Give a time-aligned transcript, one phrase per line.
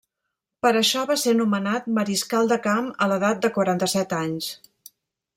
[0.65, 4.49] Per això, va ser nomenat mariscal de camp a l'edat de quaranta-set anys.